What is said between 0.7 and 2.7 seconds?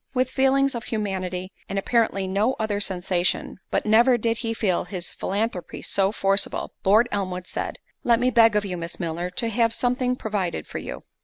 of humanity, and apparently no